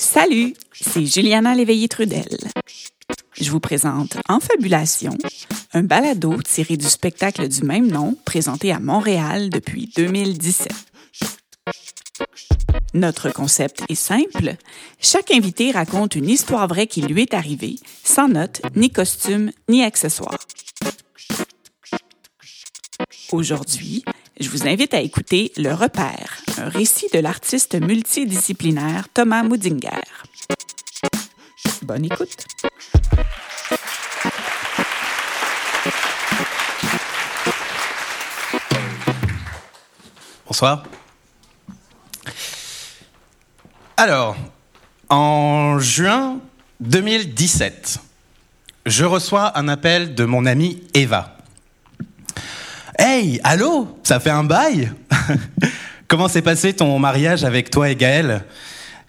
[0.00, 2.38] Salut, c'est Juliana Léveillé-Trudel.
[3.32, 5.18] Je vous présente Enfabulation,
[5.72, 10.72] un balado tiré du spectacle du même nom présenté à Montréal depuis 2017.
[12.94, 14.54] Notre concept est simple.
[15.00, 19.82] Chaque invité raconte une histoire vraie qui lui est arrivée, sans notes, ni costume, ni
[19.82, 20.38] accessoires.
[23.32, 24.04] Aujourd'hui,
[24.38, 30.02] je vous invite à écouter Le Repère, un récit de l'artiste multidisciplinaire Thomas Moudinger.
[31.82, 32.46] Bonne écoute.
[40.46, 40.84] Bonsoir.
[43.96, 44.36] Alors,
[45.08, 46.40] en juin
[46.80, 48.00] 2017,
[48.86, 51.36] je reçois un appel de mon amie Eva.
[52.98, 53.98] Hey, allô?
[54.02, 54.92] Ça fait un bail?
[56.08, 58.42] Comment s'est passé ton mariage avec toi et Gaël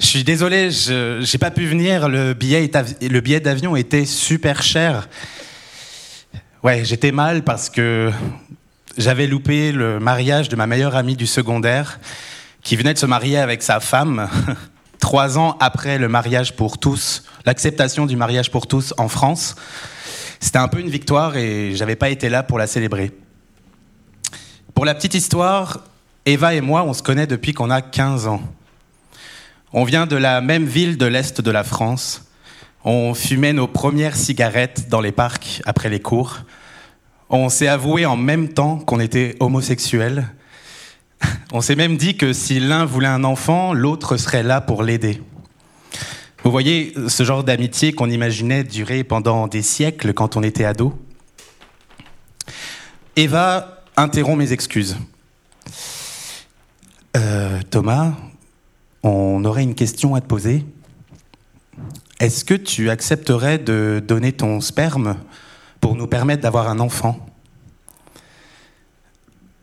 [0.01, 2.69] Je suis désolé, je n'ai pas pu venir, le billet,
[3.01, 5.07] le billet d'avion était super cher.
[6.61, 8.11] Ouais, j'étais mal parce que
[8.97, 12.01] j'avais loupé le mariage de ma meilleure amie du secondaire
[12.63, 14.27] qui venait de se marier avec sa femme
[14.99, 19.55] trois ans après le mariage pour tous, l'acceptation du mariage pour tous en France.
[20.41, 23.13] C'était un peu une victoire et j'avais pas été là pour la célébrer.
[24.73, 25.79] Pour la petite histoire,
[26.25, 28.41] Eva et moi, on se connaît depuis qu'on a 15 ans.
[29.71, 32.29] On vient de la même ville de l'Est de la France.
[32.83, 36.39] On fumait nos premières cigarettes dans les parcs après les cours.
[37.29, 40.27] On s'est avoué en même temps qu'on était homosexuels.
[41.51, 45.21] On s'est même dit que si l'un voulait un enfant, l'autre serait là pour l'aider.
[46.43, 50.97] Vous voyez ce genre d'amitié qu'on imaginait durer pendant des siècles quand on était ado?
[53.15, 54.97] Eva interrompt mes excuses.
[57.19, 58.13] Euh, Thomas,
[59.03, 60.65] on aurait une question à te poser.
[62.21, 65.17] Est-ce que tu accepterais de donner ton sperme
[65.81, 67.25] pour nous permettre d'avoir un enfant?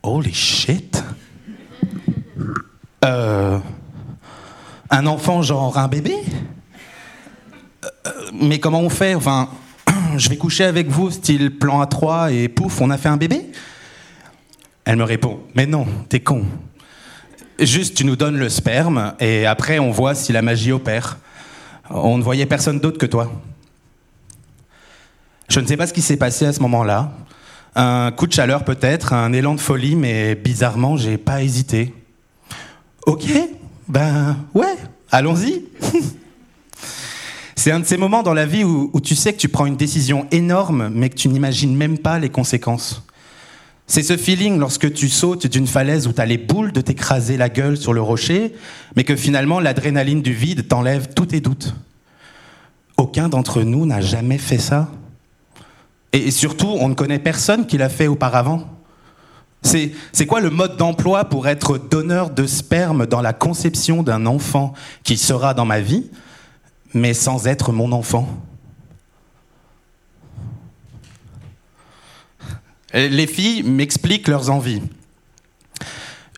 [0.03, 1.03] Holy shit.
[3.03, 3.57] Euh,
[4.91, 6.15] Un enfant genre un bébé?
[8.05, 9.15] Euh, Mais comment on fait?
[9.15, 9.49] Enfin,
[10.17, 13.51] je vais coucher avec vous, style plan A3, et pouf, on a fait un bébé?
[14.85, 16.45] Elle me répond, mais non, t'es con.
[17.59, 21.17] Juste, tu nous donnes le sperme, et après, on voit si la magie opère.
[21.89, 23.31] On ne voyait personne d'autre que toi.
[25.49, 27.11] Je ne sais pas ce qui s'est passé à ce moment-là.
[27.75, 31.93] Un coup de chaleur peut-être, un élan de folie, mais bizarrement, j'ai pas hésité.
[33.07, 33.25] Ok,
[33.87, 34.75] ben ouais,
[35.11, 35.63] allons-y.
[37.55, 39.65] C'est un de ces moments dans la vie où, où, tu sais que tu prends
[39.65, 43.06] une décision énorme, mais que tu n'imagines même pas les conséquences.
[43.89, 47.37] C'est ce feeling lorsque tu sautes d'une falaise où tu as les boules de t'écraser
[47.37, 48.53] la gueule sur le rocher,
[48.97, 51.73] mais que finalement l'adrénaline du vide t'enlève tous tes doutes.
[52.97, 54.89] Aucun d'entre nous n'a jamais fait ça.
[56.11, 58.67] Et surtout, on ne connaît personne qui l'a fait auparavant.
[59.61, 64.73] C'est quoi le mode d'emploi pour être donneur de sperme dans la conception d'un enfant
[65.03, 66.09] qui sera dans ma vie,
[66.93, 68.27] mais sans être mon enfant?
[72.93, 74.81] Les filles m'expliquent leurs envies.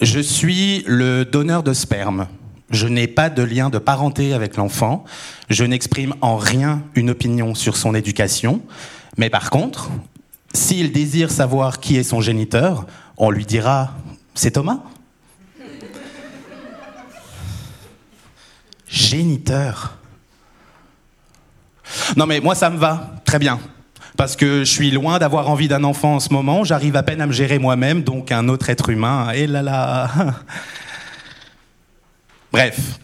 [0.02, 2.28] Je suis le donneur de sperme.
[2.72, 5.04] Je n'ai pas de lien de parenté avec l'enfant.
[5.50, 8.62] Je n'exprime en rien une opinion sur son éducation.
[9.18, 9.90] Mais par contre,
[10.54, 12.88] s'il désire savoir qui est son géniteur,
[13.18, 13.94] on lui dira
[14.34, 14.80] C'est Thomas
[18.88, 19.98] Géniteur.
[22.18, 23.60] Non mais moi ça me va, très bien.
[24.20, 27.22] Parce que je suis loin d'avoir envie d'un enfant en ce moment, j'arrive à peine
[27.22, 30.12] à me gérer moi-même, donc un autre être humain, et là là.
[32.52, 33.00] Bref,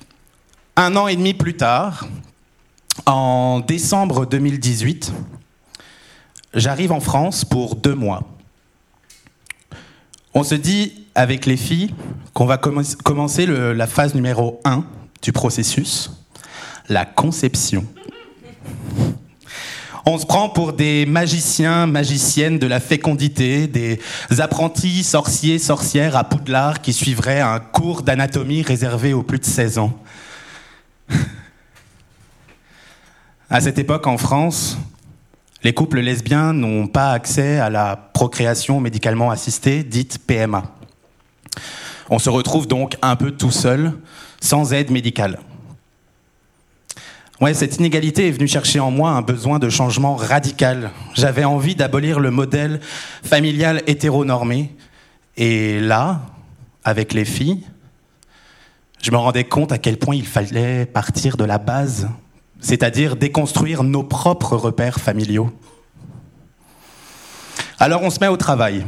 [0.75, 2.05] un an et demi plus tard,
[3.05, 5.13] en décembre 2018,
[6.53, 8.23] j'arrive en France pour deux mois.
[10.33, 11.95] On se dit avec les filles
[12.33, 14.83] qu'on va commencer la phase numéro 1
[15.21, 16.11] du processus,
[16.89, 17.85] la conception.
[20.07, 23.99] On se prend pour des magiciens, magiciennes de la fécondité, des
[24.37, 29.79] apprentis sorciers, sorcières à Poudlard qui suivraient un cours d'anatomie réservé aux plus de 16
[29.79, 29.97] ans.
[33.47, 34.75] À cette époque, en France,
[35.63, 40.63] les couples lesbiens n'ont pas accès à la procréation médicalement assistée, dite PMA.
[42.09, 43.93] On se retrouve donc un peu tout seul,
[44.41, 45.39] sans aide médicale.
[47.53, 50.91] Cette inégalité est venue chercher en moi un besoin de changement radical.
[51.13, 52.79] J'avais envie d'abolir le modèle
[53.23, 54.75] familial hétéronormé.
[55.37, 56.21] Et là,
[56.83, 57.63] avec les filles,
[59.01, 62.09] je me rendais compte à quel point il fallait partir de la base,
[62.59, 65.51] c'est-à-dire déconstruire nos propres repères familiaux.
[67.79, 68.85] Alors on se met au travail.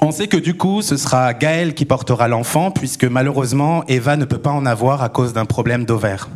[0.00, 4.24] On sait que du coup, ce sera Gaël qui portera l'enfant, puisque malheureusement, Eva ne
[4.24, 6.28] peut pas en avoir à cause d'un problème d'ovaire.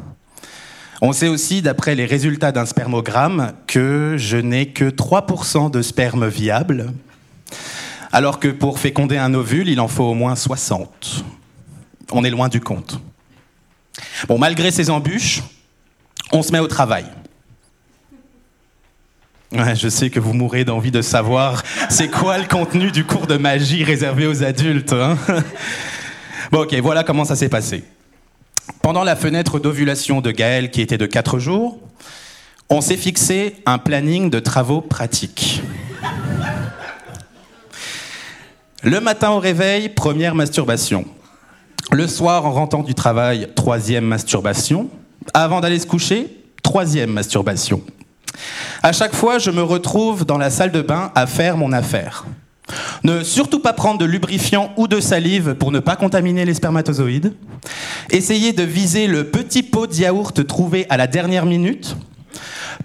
[1.07, 6.29] On sait aussi, d'après les résultats d'un spermogramme, que je n'ai que 3% de sperme
[6.29, 6.95] viable,
[8.11, 11.27] alors que pour féconder un ovule, il en faut au moins 60.
[12.11, 13.03] On est loin du compte.
[14.29, 15.43] Bon, malgré ces embûches,
[16.33, 17.05] on se met au travail.
[19.53, 23.37] je sais que vous mourrez d'envie de savoir c'est quoi le contenu du cours de
[23.37, 24.95] magie réservé aux adultes.
[24.95, 25.19] Hein.
[26.51, 27.85] bon, ok, voilà comment ça s'est passé.
[28.83, 31.79] Pendant la fenêtre d'ovulation de Gaël, qui était de 4 jours,
[32.71, 35.63] on s'est fixé un planning de travaux pratiques.
[38.83, 41.05] Le matin au réveil, première masturbation.
[41.91, 44.89] Le soir, en rentrant du travail, troisième masturbation.
[45.33, 47.83] Avant d'aller se coucher, troisième masturbation.
[48.83, 52.25] À chaque fois, je me retrouve dans la salle de bain à faire mon affaire.
[53.03, 57.35] Ne surtout pas prendre de lubrifiant ou de salive pour ne pas contaminer les spermatozoïdes.
[58.11, 61.97] Essayez de viser le petit pot de yaourt trouvé à la dernière minute.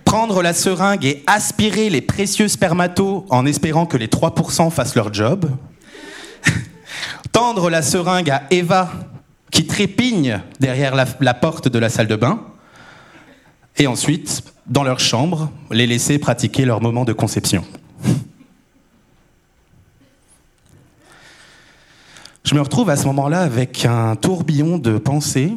[0.03, 5.13] Prendre la seringue et aspirer les précieux spermatos en espérant que les 3% fassent leur
[5.13, 5.49] job.
[7.31, 8.91] Tendre la seringue à Eva
[9.51, 12.41] qui trépigne derrière la, la porte de la salle de bain.
[13.77, 17.63] Et ensuite, dans leur chambre, les laisser pratiquer leur moment de conception.
[22.49, 25.53] Je me retrouve à ce moment-là avec un tourbillon de pensées.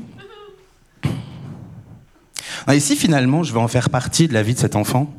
[2.70, 5.10] Et si finalement je vais en faire partie de la vie de cet enfant?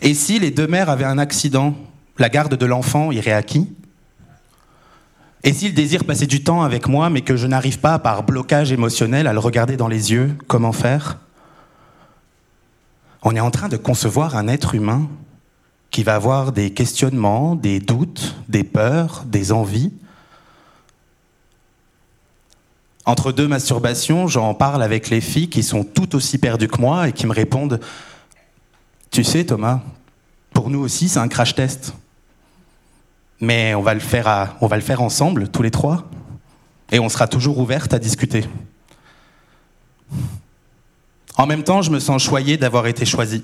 [0.00, 1.74] Et si les deux mères avaient un accident,
[2.18, 3.74] la garde de l'enfant irait à qui?
[5.42, 8.70] Et s'il désire passer du temps avec moi, mais que je n'arrive pas, par blocage
[8.70, 11.18] émotionnel, à le regarder dans les yeux, comment faire?
[13.22, 15.08] On est en train de concevoir un être humain
[15.90, 19.92] qui va avoir des questionnements, des doutes, des peurs, des envies.
[23.06, 27.08] Entre deux masturbations, j'en parle avec les filles qui sont tout aussi perdues que moi
[27.08, 27.80] et qui me répondent
[29.10, 29.80] Tu sais, Thomas,
[30.52, 31.94] pour nous aussi, c'est un crash test.
[33.40, 36.08] Mais on va le faire, ensemble, tous les trois,
[36.92, 38.44] et on sera toujours ouverte à discuter.
[41.36, 43.42] En même temps, je me sens choyé d'avoir été choisi.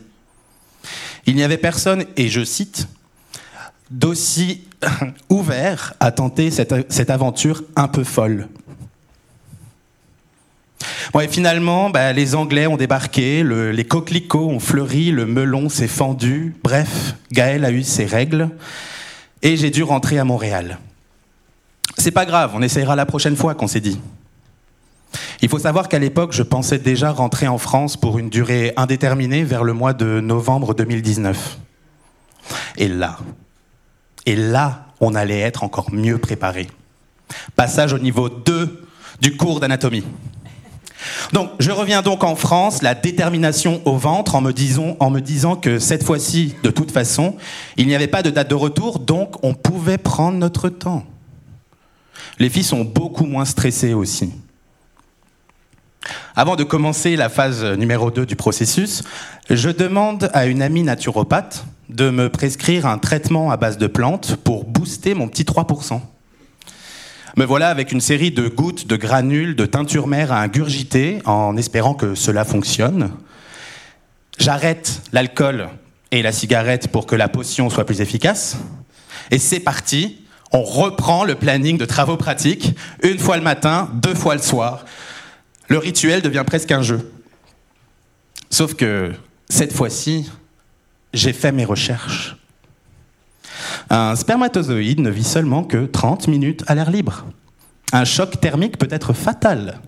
[1.27, 2.89] Il n'y avait personne, et je cite,
[3.91, 4.65] d'aussi
[5.29, 8.49] ouvert à tenter cette, aventure un peu folle.
[11.13, 15.89] Bon, et finalement, bah, les Anglais ont débarqué, les coquelicots ont fleuri, le melon s'est
[15.89, 16.55] fendu.
[16.63, 18.51] Bref, Gaël a eu ses règles
[19.43, 20.79] et j'ai dû rentrer à Montréal.
[21.99, 23.99] C'est pas grave, on essayera la prochaine fois, qu'on s'est dit.
[25.43, 29.45] Il faut savoir qu'à l'époque, je pensais déjà rentrer en France pour une durée indéterminée
[29.45, 31.59] vers le mois de novembre 2019.
[32.79, 33.19] Et là,
[34.25, 36.67] et là, on allait être encore mieux préparé.
[37.55, 38.87] Passage au niveau 2
[39.21, 40.05] du cours d'anatomie.
[41.33, 45.21] Donc, je reviens donc en France, la détermination au ventre, en me, disant, en me
[45.21, 47.37] disant que cette fois-ci, de toute façon,
[47.77, 51.05] il n'y avait pas de date de retour, donc on pouvait prendre notre temps.
[52.39, 54.33] Les filles sont beaucoup moins stressées aussi.
[56.35, 59.03] Avant de commencer la phase numéro 2 du processus,
[59.51, 64.37] je demande à une amie naturopathe de me prescrire un traitement à base de plantes
[64.37, 66.01] pour booster mon petit 3%.
[67.37, 71.57] Me voilà avec une série de gouttes, de granules, de teinture mère à ingurgiter en
[71.57, 73.11] espérant que cela fonctionne.
[74.39, 75.69] J'arrête l'alcool
[76.13, 78.57] et la cigarette pour que la potion soit plus efficace.
[79.31, 84.15] Et c'est parti, on reprend le planning de travaux pratiques, une fois le matin, deux
[84.15, 84.85] fois le soir,
[85.69, 87.13] le rituel devient presque un jeu.
[88.51, 89.13] Sauf que
[89.49, 90.31] cette fois-ci,
[91.13, 92.37] j'ai fait mes recherches.
[93.91, 97.25] Un spermatozoïde ne vit seulement que 30 minutes à l'air libre.
[97.93, 99.81] Un choc thermique peut être fatal.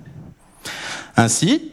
[1.16, 1.72] Ainsi,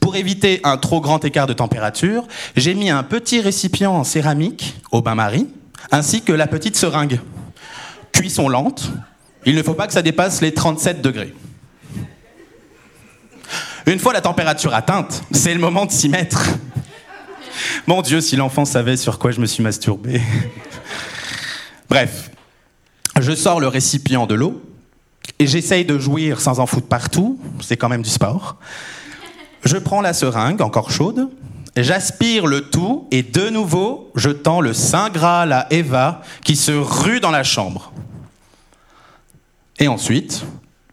[0.00, 4.76] pour éviter un trop grand écart de température, j'ai mis un petit récipient en céramique
[4.90, 5.48] au bain-marie,
[5.90, 7.20] ainsi que la petite seringue.
[8.12, 8.90] Cuisson lente,
[9.46, 11.34] il ne faut pas que ça dépasse les 37 degrés.
[13.88, 16.50] Une fois la température atteinte, c'est le moment de s'y mettre.
[17.86, 20.20] Mon Dieu, si l'enfant savait sur quoi je me suis masturbé.
[21.88, 22.30] Bref,
[23.18, 24.62] je sors le récipient de l'eau
[25.38, 28.56] et j'essaye de jouir sans en foutre partout, c'est quand même du sport.
[29.64, 31.30] Je prends la seringue, encore chaude,
[31.74, 36.72] j'aspire le tout et de nouveau, je tends le Saint Graal à Eva qui se
[36.72, 37.94] rue dans la chambre.
[39.78, 40.44] Et ensuite,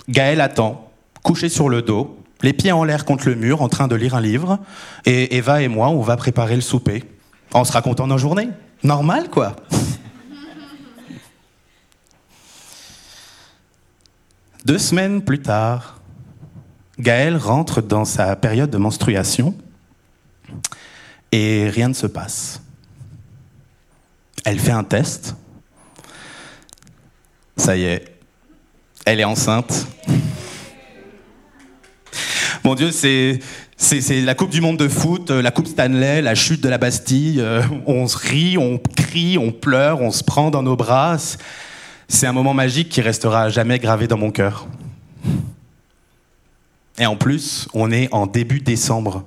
[0.08, 0.90] Gaël attend,
[1.24, 4.14] couché sur le dos, les pieds en l'air contre le mur, en train de lire
[4.14, 4.60] un livre.
[5.06, 7.04] Et Eva et moi, on va préparer le souper,
[7.54, 8.50] en se racontant nos journées.
[8.84, 9.56] Normal, quoi.
[14.64, 16.00] Deux semaines plus tard,
[17.00, 19.56] Gaël rentre dans sa période de menstruation
[21.32, 22.62] et rien ne se passe.
[24.44, 25.36] Elle fait un test.
[27.58, 28.06] Ça y est,
[29.06, 29.88] elle est enceinte.
[32.66, 33.42] Mon Dieu, c'est
[34.24, 37.40] la Coupe du Monde de foot, la Coupe Stanley, la chute de la Bastille.
[37.40, 41.18] Euh, on se rit, on crie, on pleure, on se prend dans nos bras.
[42.08, 44.68] C'est un moment magique qui restera jamais gravé dans mon cœur.
[46.98, 49.26] Et en plus, on est en début décembre.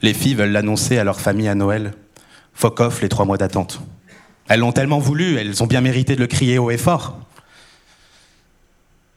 [0.00, 1.94] Les filles veulent l'annoncer à leur famille à Noël.
[2.54, 3.80] Fuck off les trois mois d'attente.
[4.46, 7.18] Elles l'ont tellement voulu, elles ont bien mérité de le crier haut et fort.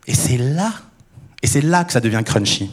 [0.08, 0.74] Et c'est là,
[1.44, 2.72] et c'est là que ça devient crunchy.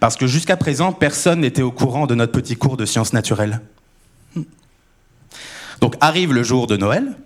[0.00, 3.60] Parce que jusqu'à présent, personne n'était au courant de notre petit cours de sciences naturelles.
[5.80, 7.16] Donc arrive le jour de Noël.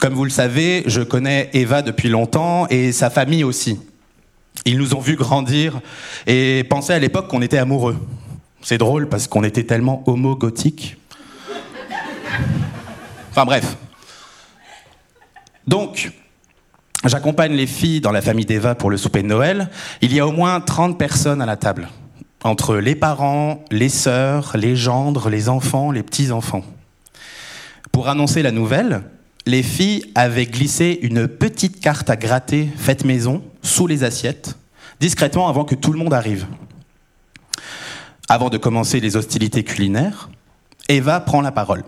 [0.00, 3.80] Comme vous le savez, je connais Eva depuis longtemps et sa famille aussi.
[4.64, 5.80] Ils nous ont vus grandir
[6.26, 7.96] et pensaient à l'époque qu'on était amoureux.
[8.60, 10.96] C'est drôle parce qu'on était tellement homo-gothique.
[13.30, 13.76] Enfin bref.
[15.66, 16.12] Donc,
[17.08, 19.70] j'accompagne les filles dans la famille d'Eva pour le souper de Noël.
[20.00, 21.88] Il y a au moins 30 personnes à la table.
[22.42, 26.64] Entre les parents, les sœurs, les gendres, les enfants, les petits-enfants.
[27.92, 29.02] Pour annoncer la nouvelle,
[29.46, 34.56] les filles avaient glissé une petite carte à gratter faite maison sous les assiettes,
[35.00, 36.46] discrètement avant que tout le monde arrive.
[38.28, 40.30] Avant de commencer les hostilités culinaires,
[40.88, 41.84] Eva prend la parole.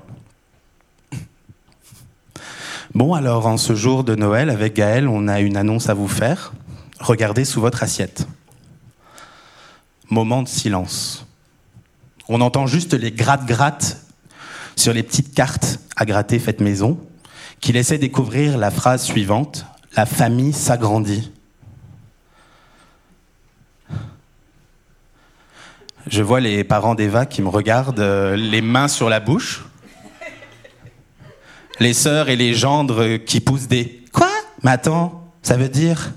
[2.97, 6.09] Bon, alors, en ce jour de Noël, avec Gaël, on a une annonce à vous
[6.09, 6.55] faire.
[6.99, 8.27] Regardez sous votre assiette.
[10.09, 11.27] Moment de silence.
[12.31, 14.01] On entend juste les gratte-gratte
[14.77, 16.99] sur les petites cartes à gratter faites maison
[17.61, 21.31] qui laissait découvrir la phrase suivante La famille s'agrandit.
[26.07, 29.67] Je vois les parents d'Eva qui me regardent, euh, les mains sur la bouche.
[31.79, 34.31] Les sœurs et les gendres qui poussent des Quoi?
[34.63, 36.13] Mais attends, ça veut dire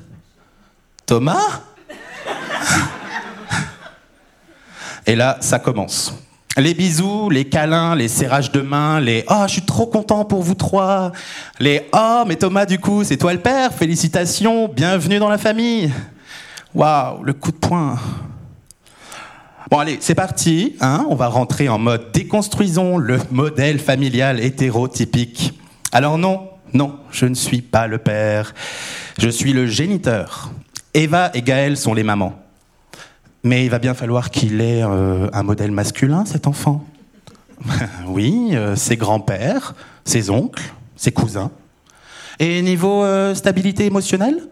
[1.05, 1.61] Thomas?
[5.05, 6.13] Et là, ça commence.
[6.57, 10.43] Les bisous, les câlins, les serrages de main, les oh, je suis trop content pour
[10.43, 11.11] vous trois.
[11.59, 15.91] Les oh, mais Thomas, du coup, c'est toi le père, félicitations, bienvenue dans la famille.
[16.73, 17.97] Waouh, le coup de poing.
[19.69, 20.75] Bon, allez, c'est parti.
[20.81, 25.53] Hein on va rentrer en mode déconstruisons le modèle familial hétérotypique.
[25.91, 28.55] Alors, non, non, je ne suis pas le père.
[29.19, 30.51] Je suis le géniteur.
[30.95, 32.33] Eva et Gaël sont les mamans.
[33.43, 36.83] Mais il va bien falloir qu'il ait euh, un modèle masculin, cet enfant.
[38.07, 41.51] oui, euh, ses grands-pères, ses oncles, ses cousins.
[42.39, 44.47] Et niveau euh, stabilité émotionnelle?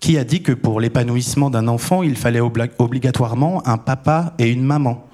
[0.00, 4.62] Qui a dit que pour l'épanouissement d'un enfant, il fallait obligatoirement un papa et une
[4.62, 5.08] maman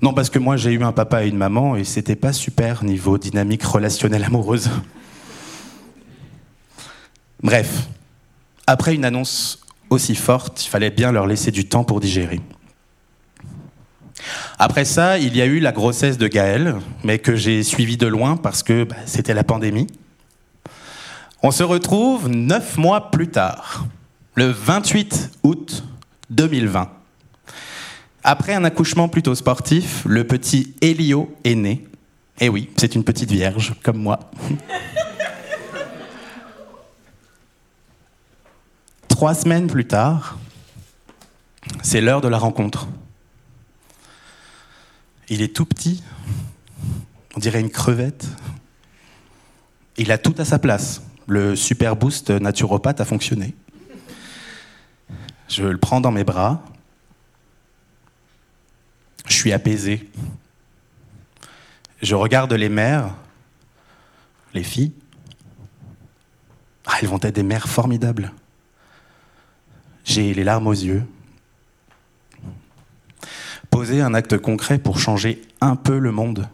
[0.00, 2.84] Non, parce que moi j'ai eu un papa et une maman et c'était pas super
[2.84, 4.70] niveau dynamique relationnelle amoureuse.
[7.42, 7.88] Bref,
[8.66, 12.40] après une annonce aussi forte, il fallait bien leur laisser du temps pour digérer.
[14.58, 18.06] Après ça, il y a eu la grossesse de Gaël, mais que j'ai suivi de
[18.06, 19.86] loin parce que bah, c'était la pandémie.
[21.42, 23.86] On se retrouve neuf mois plus tard,
[24.34, 25.84] le 28 août
[26.28, 26.90] 2020.
[28.22, 31.86] Après un accouchement plutôt sportif, le petit Elio est né.
[32.40, 34.20] Et eh oui, c'est une petite vierge, comme moi.
[39.08, 40.36] Trois semaines plus tard,
[41.82, 42.86] c'est l'heure de la rencontre.
[45.30, 46.02] Il est tout petit,
[47.34, 48.26] on dirait une crevette.
[49.96, 51.00] Il a tout à sa place.
[51.30, 53.54] Le super boost naturopathe a fonctionné.
[55.48, 56.60] Je le prends dans mes bras.
[59.26, 60.10] Je suis apaisé.
[62.02, 63.14] Je regarde les mères,
[64.54, 64.92] les filles.
[66.84, 68.32] Ah, elles vont être des mères formidables.
[70.04, 71.04] J'ai les larmes aux yeux.
[73.70, 76.48] Poser un acte concret pour changer un peu le monde.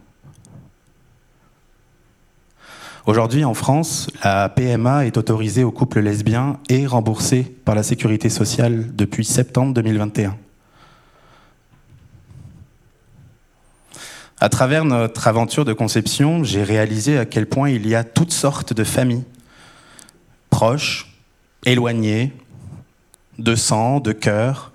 [3.07, 8.27] Aujourd'hui, en France, la PMA est autorisée aux couples lesbiens et remboursée par la sécurité
[8.27, 10.35] sociale depuis septembre 2021.
[14.41, 18.33] À travers notre aventure de conception, j'ai réalisé à quel point il y a toutes
[18.33, 19.23] sortes de familles,
[20.49, 21.15] proches,
[21.65, 22.33] éloignées,
[23.39, 24.73] de sang, de cœur,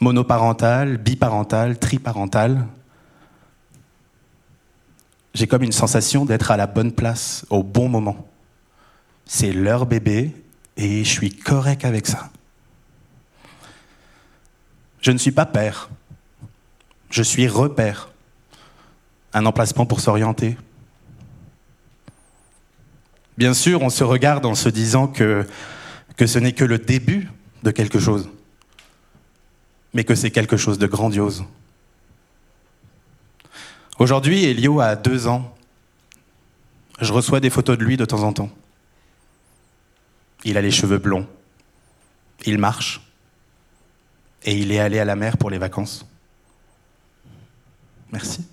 [0.00, 2.64] monoparentales, biparentales, triparentales.
[5.34, 8.28] J'ai comme une sensation d'être à la bonne place, au bon moment.
[9.26, 10.32] C'est leur bébé
[10.76, 12.30] et je suis correct avec ça.
[15.00, 15.90] Je ne suis pas père,
[17.10, 18.10] je suis repère
[19.34, 20.56] un emplacement pour s'orienter.
[23.36, 25.46] Bien sûr, on se regarde en se disant que,
[26.16, 27.28] que ce n'est que le début
[27.64, 28.30] de quelque chose,
[29.92, 31.44] mais que c'est quelque chose de grandiose.
[33.98, 35.54] Aujourd'hui, Elio a deux ans.
[37.00, 38.50] Je reçois des photos de lui de temps en temps.
[40.44, 41.26] Il a les cheveux blonds.
[42.44, 43.00] Il marche.
[44.44, 46.06] Et il est allé à la mer pour les vacances.
[48.12, 48.44] Merci.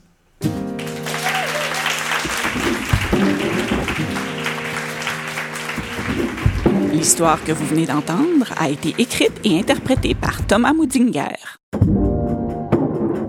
[6.94, 11.61] L'histoire que vous venez d'entendre a été écrite et interprétée par Thomas Moudinger.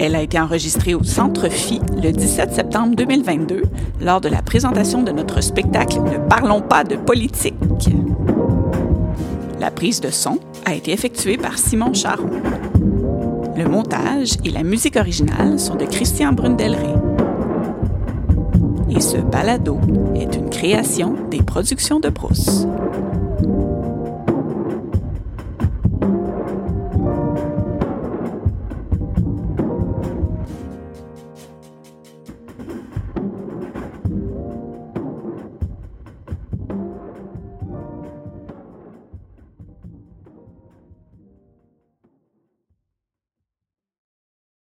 [0.05, 3.63] Elle a été enregistrée au Centre Phi le 17 septembre 2022
[4.01, 7.55] lors de la présentation de notre spectacle Ne parlons pas de politique.
[9.61, 12.31] La prise de son a été effectuée par Simon Charon.
[13.57, 16.95] Le montage et la musique originale sont de Christian Brundelrey.
[18.91, 19.79] Et ce balado
[20.17, 22.67] est une création des productions de Brousse.